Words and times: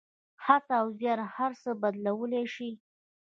هڅه 0.45 0.73
او 0.81 0.87
زیار 0.99 1.19
هر 1.35 1.51
څه 1.61 1.69
بدلولی 1.81 2.43
شي. 2.53 2.71